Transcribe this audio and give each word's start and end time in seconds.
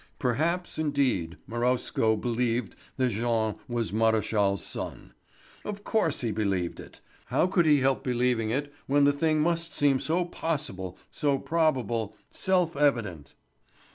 Perhaps, 0.17 0.79
indeed, 0.79 1.37
Marowsko 1.45 2.15
believed 2.15 2.75
that 2.97 3.09
Jean 3.09 3.57
was 3.67 3.91
Maréchal's 3.91 4.65
son. 4.65 5.13
Of 5.63 5.83
course 5.83 6.21
he 6.21 6.31
believed 6.31 6.79
it! 6.79 7.01
How 7.25 7.45
could 7.45 7.67
he 7.67 7.81
help 7.81 8.03
believing 8.03 8.49
it 8.49 8.73
when 8.87 9.03
the 9.03 9.13
thing 9.13 9.41
must 9.41 9.73
seem 9.75 9.99
so 9.99 10.25
possible, 10.25 10.97
so 11.11 11.37
probable, 11.37 12.15
self 12.31 12.75
evident? 12.75 13.35